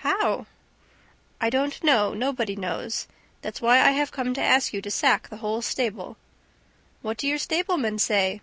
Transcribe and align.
"How?" 0.00 0.44
"I 1.40 1.48
don't 1.48 1.82
know. 1.82 2.12
Nobody 2.12 2.54
knows. 2.54 3.08
That's 3.40 3.62
why 3.62 3.78
I 3.80 3.92
have 3.92 4.12
come 4.12 4.34
to 4.34 4.42
ask 4.42 4.74
you 4.74 4.82
to 4.82 4.90
sack 4.90 5.30
the 5.30 5.38
whole 5.38 5.62
stable." 5.62 6.18
"What 7.00 7.16
do 7.16 7.26
your 7.26 7.38
stablemen 7.38 7.98
say?" 7.98 8.42